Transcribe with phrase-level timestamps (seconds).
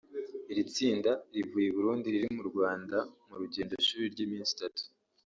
[0.51, 4.83] Iri tsinda rivuye i Burundi riri mu Rwanda mu rugendo shuri ry’iminsi itatu